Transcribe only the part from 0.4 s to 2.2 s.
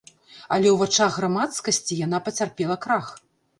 Але ў вачах грамадскасці